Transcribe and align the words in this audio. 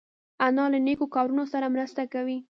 انا 0.45 0.63
له 0.73 0.79
نیکو 0.87 1.05
کارونو 1.15 1.43
سره 1.53 1.65
مرسته 1.75 2.01
کوي 2.13 2.37